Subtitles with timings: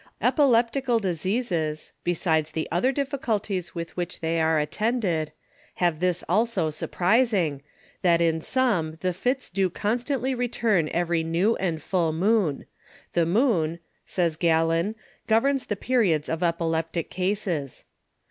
[0.19, 5.31] Epileptical Diseases besides the other Difficultys with which they are attended,
[5.75, 7.61] have this also surprizing,
[8.01, 12.65] that in some the Fits do constantly return every New and Full Moon;
[13.13, 14.95] the Moon (says Galen)
[15.27, 17.85] governs the Periods of Epileptic Cases.